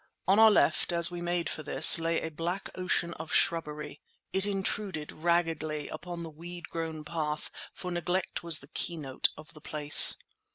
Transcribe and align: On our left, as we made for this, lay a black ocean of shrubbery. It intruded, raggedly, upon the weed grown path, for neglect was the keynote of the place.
On 0.27 0.39
our 0.39 0.49
left, 0.49 0.91
as 0.91 1.11
we 1.11 1.21
made 1.21 1.47
for 1.47 1.61
this, 1.61 1.99
lay 1.99 2.19
a 2.21 2.31
black 2.31 2.69
ocean 2.73 3.13
of 3.19 3.31
shrubbery. 3.31 4.01
It 4.33 4.47
intruded, 4.47 5.11
raggedly, 5.11 5.89
upon 5.89 6.23
the 6.23 6.31
weed 6.31 6.69
grown 6.69 7.03
path, 7.03 7.51
for 7.71 7.91
neglect 7.91 8.41
was 8.41 8.61
the 8.61 8.69
keynote 8.69 9.29
of 9.37 9.53
the 9.53 9.61
place. 9.61 10.15